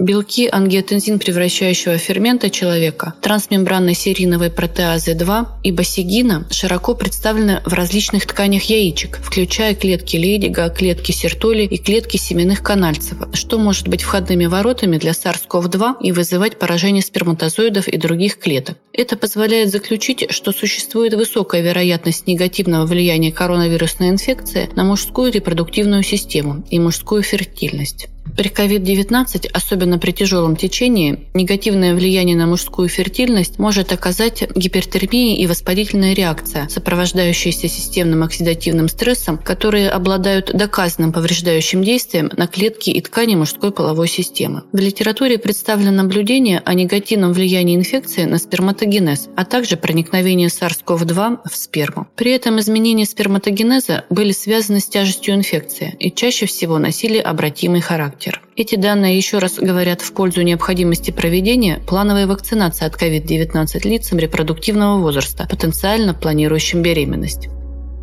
белки 0.00 0.48
ангиотензин 0.50 1.18
превращающего 1.18 1.98
фермента 1.98 2.48
человека, 2.48 3.14
трансмембранной 3.20 3.94
сериновой 3.94 4.50
протеазы 4.50 5.14
2 5.14 5.60
и 5.62 5.72
басигина 5.72 6.48
широко 6.50 6.94
представлены 6.94 7.60
в 7.66 7.74
различных 7.74 8.26
тканях 8.26 8.64
яичек, 8.64 9.18
включая 9.22 9.74
клетки 9.74 10.16
Лейдига, 10.16 10.70
клетки 10.70 11.12
Сертоли 11.12 11.64
и 11.64 11.76
клетки 11.76 12.16
семенных 12.16 12.62
канальцев, 12.62 13.18
что 13.34 13.58
может 13.58 13.88
быть 13.88 14.02
входными 14.02 14.46
воротами 14.46 14.96
для 14.96 15.12
SARS-CoV-2 15.12 15.96
и 16.00 16.12
вызывать 16.12 16.58
поражение 16.58 17.02
сперматозоидов 17.02 17.86
и 17.86 17.98
других 17.98 18.38
клеток. 18.38 18.78
Это 18.94 19.16
позволяет 19.16 19.70
заключить, 19.70 20.30
что 20.30 20.52
существует 20.52 21.12
высокая 21.12 21.60
вероятность 21.60 22.26
негативного 22.26 22.86
влияния 22.86 23.32
коронавирусной 23.32 24.08
инфекции 24.08 24.70
на 24.74 24.84
мужскую 24.84 25.30
репродуктивную 25.30 26.02
систему 26.02 26.64
и 26.70 26.78
мужскую 26.78 27.22
фертильность. 27.22 28.08
При 28.36 28.48
COVID-19, 28.48 29.48
особенно 29.52 29.98
при 29.98 30.12
тяжелом 30.12 30.56
течении, 30.56 31.28
негативное 31.34 31.94
влияние 31.94 32.36
на 32.36 32.46
мужскую 32.46 32.88
фертильность 32.88 33.58
может 33.58 33.92
оказать 33.92 34.44
гипертермия 34.54 35.36
и 35.36 35.46
воспалительная 35.46 36.14
реакция, 36.14 36.68
сопровождающаяся 36.68 37.68
системным 37.68 38.22
оксидативным 38.22 38.88
стрессом, 38.88 39.38
которые 39.38 39.90
обладают 39.90 40.52
доказанным 40.54 41.12
повреждающим 41.12 41.82
действием 41.82 42.30
на 42.36 42.46
клетки 42.46 42.90
и 42.90 43.00
ткани 43.00 43.34
мужской 43.34 43.72
половой 43.72 44.08
системы. 44.08 44.62
В 44.72 44.78
литературе 44.78 45.38
представлено 45.38 45.90
наблюдение 45.90 46.62
о 46.64 46.74
негативном 46.74 47.32
влиянии 47.32 47.76
инфекции 47.76 48.24
на 48.24 48.38
сперматогенез, 48.38 49.28
а 49.36 49.44
также 49.44 49.76
проникновение 49.76 50.48
SARS-CoV-2 50.48 51.40
в 51.50 51.56
сперму. 51.56 52.06
При 52.16 52.32
этом 52.32 52.58
изменения 52.60 53.04
сперматогенеза 53.04 54.04
были 54.10 54.32
связаны 54.32 54.80
с 54.80 54.86
тяжестью 54.86 55.34
инфекции 55.34 55.96
и 55.98 56.10
чаще 56.10 56.46
всего 56.46 56.78
носили 56.78 57.18
обратимый 57.18 57.80
характер 57.80 58.09
характер. 58.10 58.40
Эти 58.56 58.76
данные 58.76 59.16
еще 59.16 59.38
раз 59.38 59.54
говорят 59.58 60.00
в 60.00 60.12
пользу 60.12 60.42
необходимости 60.42 61.10
проведения 61.10 61.80
плановой 61.86 62.26
вакцинации 62.26 62.84
от 62.86 63.00
COVID-19 63.00 63.88
лицам 63.88 64.18
репродуктивного 64.18 65.00
возраста, 65.00 65.46
потенциально 65.48 66.14
планирующим 66.14 66.82
беременность. 66.82 67.48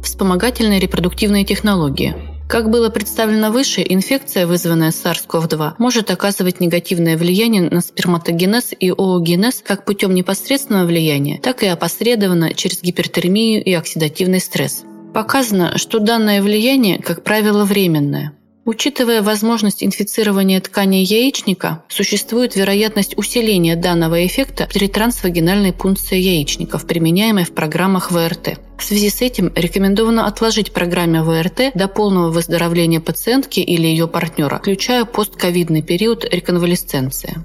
Вспомогательные 0.03 0.79
репродуктивные 0.79 1.43
технологии. 1.43 2.15
Как 2.47 2.69
было 2.69 2.87
представлено 2.89 3.51
выше, 3.51 3.83
инфекция, 3.87 4.47
вызванная 4.47 4.91
SARS-CoV-2, 4.91 5.73
может 5.79 6.09
оказывать 6.11 6.61
негативное 6.61 7.17
влияние 7.17 7.69
на 7.69 7.81
сперматогенез 7.81 8.73
и 8.79 8.89
оогенез 8.89 9.61
как 9.67 9.83
путем 9.83 10.13
непосредственного 10.13 10.85
влияния, 10.85 11.39
так 11.43 11.63
и 11.63 11.67
опосредованно 11.67 12.53
через 12.53 12.81
гипертермию 12.81 13.61
и 13.61 13.73
оксидативный 13.73 14.39
стресс. 14.39 14.83
Показано, 15.13 15.77
что 15.77 15.99
данное 15.99 16.41
влияние, 16.41 16.99
как 16.99 17.23
правило, 17.23 17.65
временное. 17.65 18.36
Учитывая 18.67 19.21
возможность 19.21 19.81
инфицирования 19.81 20.59
ткани 20.59 20.97
яичника, 20.97 21.85
существует 21.87 22.57
вероятность 22.57 23.17
усиления 23.17 23.77
данного 23.77 24.25
эффекта 24.25 24.67
при 24.73 24.89
трансвагинальной 24.89 25.71
пункции 25.71 26.17
яичников, 26.19 26.85
применяемой 26.85 27.45
в 27.45 27.53
программах 27.53 28.11
ВРТ. 28.11 28.59
В 28.77 28.83
связи 28.83 29.09
с 29.09 29.21
этим 29.21 29.53
рекомендовано 29.55 30.27
отложить 30.27 30.73
программе 30.73 31.23
ВРТ 31.23 31.71
до 31.75 31.87
полного 31.87 32.29
выздоровления 32.29 32.99
пациентки 32.99 33.61
или 33.61 33.87
ее 33.87 34.05
партнера, 34.05 34.57
включая 34.57 35.05
постковидный 35.05 35.81
период 35.81 36.25
реконвалесценции. 36.29 37.37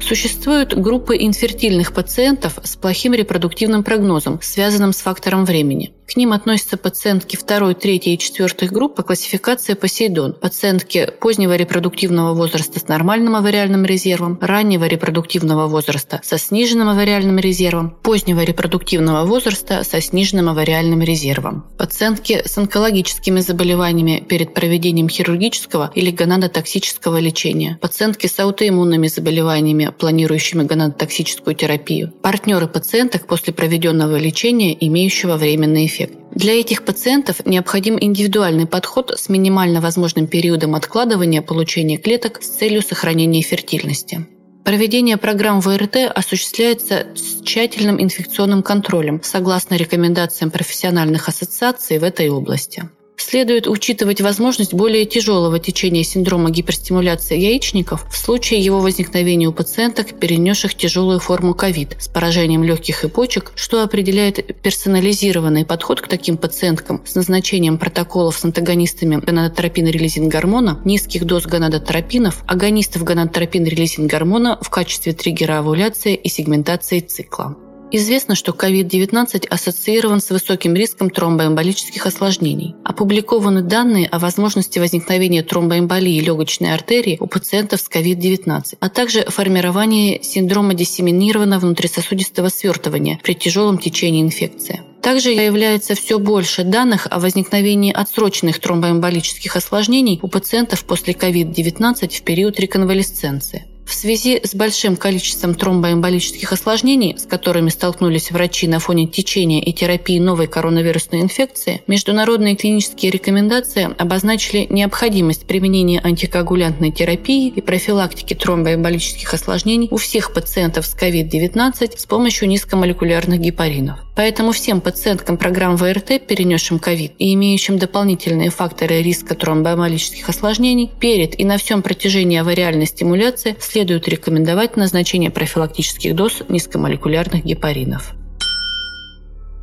Существуют 0.00 0.74
группы 0.74 1.16
инфертильных 1.16 1.92
пациентов 1.92 2.58
с 2.62 2.76
плохим 2.76 3.14
репродуктивным 3.14 3.84
прогнозом, 3.84 4.40
связанным 4.40 4.92
с 4.92 5.00
фактором 5.00 5.44
времени. 5.44 5.92
К 6.08 6.16
ним 6.16 6.32
относятся 6.32 6.78
пациентки 6.78 7.36
2, 7.36 7.74
3 7.74 7.96
и 7.96 8.16
4 8.16 8.70
групп 8.70 8.94
по 8.94 9.02
классификации 9.02 9.74
Посейдон, 9.74 10.32
пациентки 10.32 11.12
позднего 11.20 11.54
репродуктивного 11.54 12.32
возраста 12.32 12.80
с 12.80 12.88
нормальным 12.88 13.36
авариальным 13.36 13.84
резервом, 13.84 14.38
раннего 14.40 14.86
репродуктивного 14.86 15.66
возраста 15.66 16.22
со 16.24 16.38
сниженным 16.38 16.88
авариальным 16.88 17.38
резервом, 17.38 17.90
позднего 18.02 18.40
репродуктивного 18.40 19.26
возраста 19.26 19.84
со 19.84 20.00
сниженным 20.00 20.48
авариальным 20.48 21.02
резервом. 21.02 21.66
Пациентки 21.76 22.42
с 22.42 22.56
онкологическими 22.56 23.40
заболеваниями 23.40 24.24
перед 24.26 24.54
проведением 24.54 25.10
хирургического 25.10 25.92
или 25.94 26.10
гонадотоксического 26.10 27.18
лечения, 27.18 27.78
пациентки 27.82 28.28
с 28.28 28.38
аутоиммунными 28.38 29.08
заболеваниями, 29.08 29.87
планирующими 29.92 30.62
гонадотоксическую 30.64 31.54
терапию, 31.54 32.12
партнеры 32.22 32.68
пациенток 32.68 33.26
после 33.26 33.52
проведенного 33.52 34.16
лечения, 34.16 34.76
имеющего 34.86 35.36
временный 35.36 35.86
эффект. 35.86 36.18
Для 36.32 36.58
этих 36.58 36.84
пациентов 36.84 37.44
необходим 37.46 37.98
индивидуальный 38.00 38.66
подход 38.66 39.12
с 39.16 39.28
минимально 39.28 39.80
возможным 39.80 40.26
периодом 40.26 40.74
откладывания 40.74 41.42
получения 41.42 41.96
клеток 41.96 42.42
с 42.42 42.48
целью 42.48 42.82
сохранения 42.82 43.42
фертильности. 43.42 44.26
Проведение 44.64 45.16
программ 45.16 45.60
ВРТ 45.60 45.96
осуществляется 46.14 47.06
с 47.14 47.42
тщательным 47.42 48.02
инфекционным 48.02 48.62
контролем 48.62 49.22
согласно 49.22 49.76
рекомендациям 49.76 50.50
профессиональных 50.50 51.28
ассоциаций 51.28 51.98
в 51.98 52.04
этой 52.04 52.28
области. 52.28 52.90
Следует 53.20 53.66
учитывать 53.66 54.20
возможность 54.20 54.72
более 54.72 55.04
тяжелого 55.04 55.58
течения 55.58 56.04
синдрома 56.04 56.50
гиперстимуляции 56.50 57.36
яичников 57.36 58.06
в 58.08 58.16
случае 58.16 58.60
его 58.60 58.78
возникновения 58.78 59.48
у 59.48 59.52
пациенток, 59.52 60.18
перенесших 60.18 60.74
тяжелую 60.74 61.18
форму 61.18 61.52
ковид 61.52 61.96
с 61.98 62.06
поражением 62.06 62.62
легких 62.62 63.04
и 63.04 63.08
почек, 63.08 63.52
что 63.56 63.82
определяет 63.82 64.62
персонализированный 64.62 65.66
подход 65.66 66.00
к 66.00 66.06
таким 66.06 66.36
пациенткам 66.36 67.02
с 67.04 67.16
назначением 67.16 67.76
протоколов 67.76 68.38
с 68.38 68.44
антагонистами 68.44 69.16
гонадотропин-релизин 69.16 70.28
гормона, 70.28 70.80
низких 70.84 71.24
доз 71.24 71.44
гонадотропинов, 71.44 72.44
агонистов 72.46 73.02
гонадотропин-релизин 73.02 74.06
гормона 74.06 74.58
в 74.62 74.70
качестве 74.70 75.12
триггера 75.12 75.58
овуляции 75.58 76.14
и 76.14 76.28
сегментации 76.28 77.00
цикла. 77.00 77.56
Известно, 77.90 78.34
что 78.34 78.52
COVID-19 78.52 79.46
ассоциирован 79.48 80.20
с 80.20 80.28
высоким 80.28 80.74
риском 80.74 81.08
тромбоэмболических 81.08 82.04
осложнений. 82.04 82.74
Опубликованы 82.84 83.62
данные 83.62 84.06
о 84.08 84.18
возможности 84.18 84.78
возникновения 84.78 85.42
тромбоэмболии 85.42 86.20
легочной 86.20 86.74
артерии 86.74 87.16
у 87.18 87.26
пациентов 87.26 87.80
с 87.80 87.88
COVID-19, 87.88 88.76
а 88.78 88.88
также 88.90 89.22
формирование 89.22 90.22
синдрома 90.22 90.74
диссеминированного 90.74 91.60
внутрисосудистого 91.60 92.50
свертывания 92.50 93.20
при 93.22 93.34
тяжелом 93.34 93.78
течении 93.78 94.22
инфекции. 94.22 94.82
Также 95.00 95.34
появляется 95.34 95.94
все 95.94 96.18
больше 96.18 96.64
данных 96.64 97.06
о 97.10 97.18
возникновении 97.20 97.92
отсроченных 97.92 98.60
тромбоэмболических 98.60 99.56
осложнений 99.56 100.18
у 100.20 100.28
пациентов 100.28 100.84
после 100.84 101.14
COVID-19 101.14 102.08
в 102.08 102.22
период 102.22 102.60
реконвалесценции. 102.60 103.64
В 103.88 103.94
связи 103.94 104.38
с 104.44 104.54
большим 104.54 104.96
количеством 104.96 105.54
тромбоэмболических 105.54 106.52
осложнений, 106.52 107.16
с 107.18 107.24
которыми 107.24 107.70
столкнулись 107.70 108.30
врачи 108.30 108.68
на 108.68 108.80
фоне 108.80 109.06
течения 109.06 109.62
и 109.62 109.72
терапии 109.72 110.18
новой 110.18 110.46
коронавирусной 110.46 111.22
инфекции, 111.22 111.80
международные 111.86 112.54
клинические 112.54 113.10
рекомендации 113.10 113.88
обозначили 113.96 114.66
необходимость 114.68 115.46
применения 115.46 116.02
антикоагулянтной 116.04 116.90
терапии 116.90 117.48
и 117.48 117.62
профилактики 117.62 118.34
тромбоэмболических 118.34 119.32
осложнений 119.32 119.88
у 119.90 119.96
всех 119.96 120.34
пациентов 120.34 120.84
с 120.84 120.94
COVID-19 120.94 121.98
с 121.98 122.04
помощью 122.04 122.46
низкомолекулярных 122.48 123.40
гепаринов. 123.40 124.00
Поэтому 124.18 124.50
всем 124.50 124.80
пациенткам 124.80 125.36
программ 125.36 125.76
ВРТ, 125.76 126.26
перенесшим 126.26 126.78
COVID 126.78 127.12
и 127.18 127.34
имеющим 127.34 127.78
дополнительные 127.78 128.50
факторы 128.50 129.00
риска 129.00 129.36
тромбоэмболических 129.36 130.28
осложнений, 130.28 130.90
перед 130.98 131.38
и 131.38 131.44
на 131.44 131.56
всем 131.56 131.82
протяжении 131.82 132.36
авариальной 132.36 132.86
стимуляции 132.86 133.54
следует 133.60 134.08
рекомендовать 134.08 134.76
назначение 134.76 135.30
профилактических 135.30 136.16
доз 136.16 136.42
низкомолекулярных 136.48 137.44
гепаринов. 137.44 138.14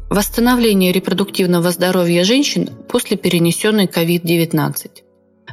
Восстановление 0.10 0.94
репродуктивного 0.94 1.72
здоровья 1.72 2.24
женщин 2.24 2.70
после 2.88 3.18
перенесенной 3.18 3.88
COVID-19. 3.88 5.05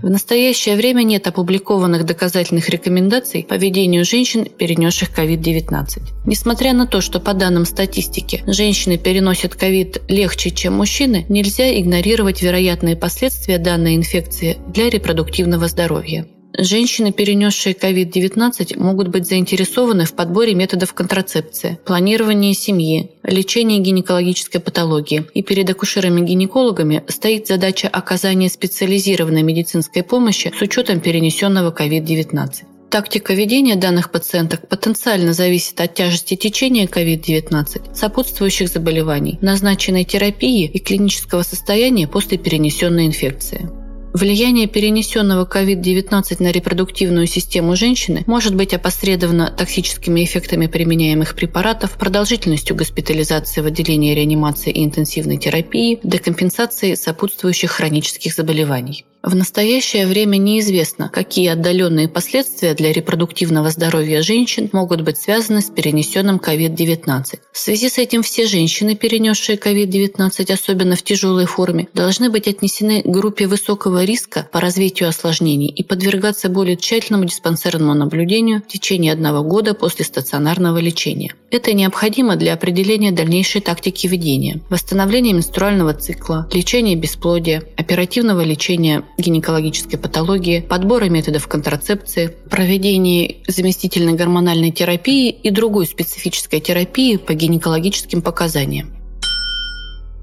В 0.03 0.11
настоящее 0.11 0.77
время 0.77 1.05
нет 1.05 1.29
опубликованных 1.29 2.05
доказательных 2.05 2.69
рекомендаций 2.69 3.47
по 3.49 3.55
ведению 3.55 4.05
женщин, 4.05 4.47
перенесших 4.47 5.17
COVID-19. 5.17 6.03
Несмотря 6.27 6.73
на 6.73 6.89
то, 6.89 7.01
что 7.01 7.21
по 7.21 7.35
данным 7.35 7.65
статистики 7.65 8.43
женщины 8.49 8.99
переносят 8.99 9.55
COVID 9.55 10.03
легче, 10.09 10.51
чем 10.51 10.75
мужчины, 10.75 11.25
нельзя 11.29 11.79
игнорировать 11.79 12.43
вероятные 12.43 12.97
последствия 12.97 13.59
данной 13.59 13.95
инфекции 13.95 14.59
для 14.67 14.91
репродуктивного 14.91 15.69
здоровья. 15.69 16.27
Женщины, 16.57 17.13
перенесшие 17.13 17.75
COVID-19, 17.75 18.79
могут 18.79 19.09
быть 19.09 19.27
заинтересованы 19.27 20.05
в 20.05 20.13
подборе 20.13 20.55
методов 20.55 20.93
контрацепции, 20.93 21.79
планировании 21.87 22.53
семьи, 22.53 23.13
лечении 23.23 23.79
гинекологической 23.79 24.61
патологии. 24.61 25.25
И 25.33 25.43
перед 25.43 25.71
акушерами-гинекологами 25.71 27.05
стоит 27.09 27.47
задача 27.47 27.89
оказания 27.89 28.51
специализированной 28.51 29.43
медицинской 29.43 30.03
помощи 30.03 30.53
с 30.57 30.61
учетом 30.61 31.01
перенесенного 31.01 31.75
COVID-19. 31.75 32.65
Тактика 32.91 33.33
ведения 33.33 33.77
данных 33.77 34.11
пациенток 34.11 34.69
потенциально 34.69 35.33
зависит 35.33 35.81
от 35.81 35.95
тяжести 35.95 36.37
течения 36.37 36.87
COVID-19, 36.87 37.95
сопутствующих 37.95 38.69
заболеваний, 38.69 39.39
назначенной 39.41 40.05
терапии 40.05 40.67
и 40.67 40.79
клинического 40.79 41.43
состояния 41.43 42.07
после 42.07 42.37
перенесенной 42.37 43.07
инфекции. 43.07 43.82
Влияние 44.13 44.67
перенесенного 44.67 45.47
COVID-19 45.47 46.43
на 46.43 46.53
репродуктивную 46.53 47.27
систему 47.27 47.77
женщины 47.77 48.25
может 48.27 48.55
быть 48.55 48.75
опосредовано 48.75 49.51
токсическими 49.51 50.23
эффектами 50.23 50.67
применяемых 50.67 51.35
препаратов, 51.35 51.93
продолжительностью 51.93 52.77
госпитализации 52.77 53.63
в 53.63 53.67
отделении 53.67 54.15
реанимации 54.15 54.71
и 54.71 54.85
интенсивной 54.85 55.39
терапии, 55.39 55.99
декомпенсацией 56.03 56.95
сопутствующих 56.95 57.71
хронических 57.71 58.35
заболеваний. 58.35 59.07
В 59.23 59.37
настоящее 59.37 60.09
время 60.09 60.37
неизвестно, 60.37 61.09
какие 61.09 61.47
отдаленные 61.47 62.09
последствия 62.09 62.75
для 62.75 62.93
репродуктивного 62.93 63.71
здоровья 63.71 64.21
женщин 64.21 64.69
могут 64.73 65.03
быть 65.03 65.17
связаны 65.17 65.63
с 65.63 65.71
перенесенным 65.71 66.39
COVID-19. 66.39 67.39
В 67.53 67.59
связи 67.59 67.89
с 67.89 67.99
этим 67.99 68.25
все 68.25 68.47
женщины, 68.47 68.97
перенесшие 68.97 69.57
COVID-19, 69.59 70.53
особенно 70.53 70.97
в 70.97 71.05
тяжелой 71.05 71.47
форме, 71.47 71.87
должны 71.95 72.31
быть 72.31 72.49
отнесены 72.49 73.03
к 73.03 73.07
группе 73.07 73.47
высокого 73.47 74.03
риска 74.03 74.49
по 74.51 74.59
развитию 74.59 75.09
осложнений 75.09 75.69
и 75.69 75.85
подвергаться 75.85 76.49
более 76.49 76.77
тщательному 76.77 77.25
диспансерному 77.25 77.95
наблюдению 77.95 78.61
в 78.61 78.67
течение 78.67 79.13
одного 79.13 79.45
года 79.45 79.75
после 79.75 80.05
стационарного 80.05 80.79
лечения. 80.79 81.33
Это 81.53 81.75
необходимо 81.75 82.35
для 82.35 82.55
определения 82.55 83.13
дальнейшей 83.13 83.61
тактики 83.61 84.09
ведения, 84.09 84.61
восстановления 84.69 85.33
менструального 85.33 85.95
цикла, 85.95 86.49
лечения 86.53 86.97
бесплодия, 86.97 87.63
оперативного 87.77 88.41
лечения 88.41 89.05
гинекологической 89.19 89.99
патологии, 89.99 90.61
подбора 90.61 91.07
методов 91.07 91.49
контрацепции, 91.49 92.37
проведения 92.51 93.37
заместительной 93.47 94.15
гормональной 94.15 94.71
терапии 94.71 95.31
и 95.31 95.51
другой 95.51 95.87
специфической 95.87 96.61
терапии 96.61 97.17
по 97.17 97.35
гинекологическим 97.35 98.23
показаниям. 98.23 98.97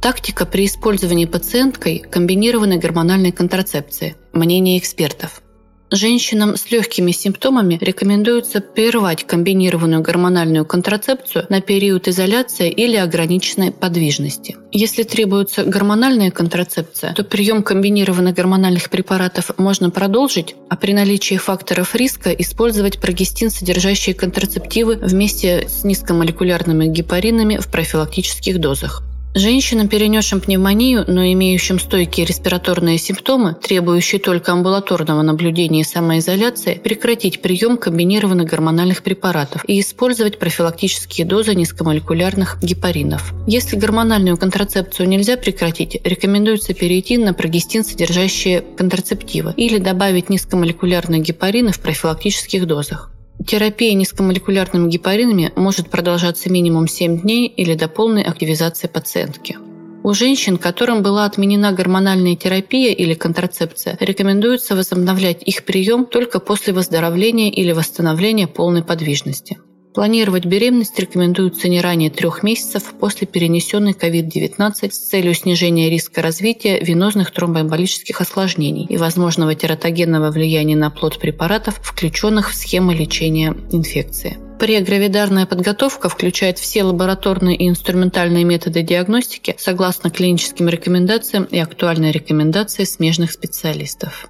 Тактика 0.02 0.46
при 0.46 0.66
использовании 0.66 1.26
пациенткой 1.26 2.00
комбинированной 2.00 2.78
гормональной 2.78 3.32
контрацепции. 3.32 4.16
Мнение 4.32 4.78
экспертов– 4.78 5.42
Женщинам 5.92 6.56
с 6.56 6.70
легкими 6.70 7.12
симптомами 7.12 7.78
рекомендуется 7.82 8.62
прервать 8.62 9.26
комбинированную 9.26 10.02
гормональную 10.02 10.64
контрацепцию 10.64 11.48
на 11.50 11.62
период 11.62 12.08
изоляции 12.08 12.70
или 12.70 12.96
ограниченной 12.96 13.72
подвижности. 13.72 14.56
Если 14.72 15.02
требуется 15.02 15.64
гормональная 15.64 16.30
контрацепция, 16.30 17.14
то 17.16 17.24
прием 17.24 17.64
комбинированных 17.64 18.36
гормональных 18.36 18.92
препаратов 18.92 19.58
можно 19.58 19.90
продолжить, 19.90 20.56
а 20.70 20.78
при 20.78 20.94
наличии 20.94 21.38
факторов 21.38 21.96
риска 21.96 22.32
использовать 22.34 23.02
прогестин, 23.02 23.50
содержащие 23.50 24.14
контрацептивы 24.14 24.96
вместе 24.96 25.68
с 25.68 25.84
низкомолекулярными 25.84 26.86
гепаринами 26.86 27.58
в 27.58 27.68
профилактических 27.68 28.60
дозах. 28.60 29.09
Женщинам, 29.36 29.88
перенесшим 29.88 30.42
пневмонию, 30.42 31.06
но 31.08 31.24
имеющим 31.34 31.80
стойкие 31.80 32.26
респираторные 32.26 32.98
симптомы, 32.98 33.56
требующие 33.56 34.20
только 34.20 34.52
амбулаторного 34.52 35.22
наблюдения 35.22 35.82
и 35.82 35.84
самоизоляции, 35.84 36.82
прекратить 36.84 37.40
прием 37.40 37.78
комбинированных 37.78 38.50
гормональных 38.50 39.04
препаратов 39.04 39.64
и 39.68 39.80
использовать 39.80 40.40
профилактические 40.40 41.28
дозы 41.28 41.54
низкомолекулярных 41.54 42.58
гепаринов. 42.64 43.34
Если 43.46 43.76
гормональную 43.76 44.36
контрацепцию 44.36 45.08
нельзя 45.08 45.38
прекратить, 45.38 46.02
рекомендуется 46.04 46.74
перейти 46.74 47.20
на 47.20 47.36
прогестин, 47.36 47.86
содержащие 47.86 48.62
контрацептивы, 48.62 49.54
или 49.56 49.78
добавить 49.78 50.30
низкомолекулярные 50.30 51.22
гепарины 51.22 51.72
в 51.72 51.80
профилактических 51.80 52.66
дозах. 52.66 53.12
Терапия 53.48 53.94
низкомолекулярными 53.94 54.90
гепаринами 54.90 55.52
может 55.56 55.90
продолжаться 55.90 56.52
минимум 56.52 56.88
7 56.88 57.22
дней 57.22 57.48
или 57.48 57.74
до 57.74 57.88
полной 57.88 58.24
активизации 58.24 58.88
пациентки. 58.88 59.58
У 60.04 60.14
женщин, 60.14 60.58
которым 60.58 61.04
была 61.04 61.26
отменена 61.26 61.72
гормональная 61.72 62.36
терапия 62.36 62.94
или 62.94 63.14
контрацепция, 63.14 63.98
рекомендуется 64.00 64.76
возобновлять 64.76 65.44
их 65.44 65.66
прием 65.66 66.06
только 66.06 66.40
после 66.40 66.74
выздоровления 66.74 67.50
или 67.50 67.72
восстановления 67.72 68.48
полной 68.48 68.84
подвижности. 68.84 69.58
Планировать 70.00 70.46
беременность 70.46 70.98
рекомендуется 70.98 71.68
не 71.68 71.82
ранее 71.82 72.10
трех 72.10 72.42
месяцев 72.42 72.94
после 73.02 73.28
перенесенной 73.28 73.92
COVID-19 73.92 74.92
с 74.92 74.98
целью 74.98 75.34
снижения 75.34 75.90
риска 75.90 76.22
развития 76.22 76.80
венозных 76.80 77.32
тромбоэмболических 77.32 78.22
осложнений 78.22 78.86
и 78.86 78.96
возможного 78.96 79.56
тератогенного 79.56 80.32
влияния 80.32 80.78
на 80.78 80.90
плод 80.90 81.20
препаратов, 81.20 81.82
включенных 81.84 82.52
в 82.52 82.56
схемы 82.56 82.94
лечения 82.94 83.54
инфекции. 83.74 84.38
Прегравидарная 84.58 85.46
подготовка 85.46 86.08
включает 86.08 86.60
все 86.60 86.84
лабораторные 86.84 87.58
и 87.58 87.68
инструментальные 87.68 88.46
методы 88.46 88.84
диагностики 88.84 89.56
согласно 89.58 90.12
клиническим 90.12 90.70
рекомендациям 90.70 91.44
и 91.44 91.58
актуальной 91.58 92.12
рекомендации 92.12 92.86
смежных 92.86 93.34
специалистов. 93.34 94.30